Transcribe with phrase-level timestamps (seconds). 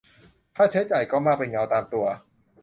[0.55, 2.05] ค่าใช้จ่ายก็มากเป็นเงาตามตัว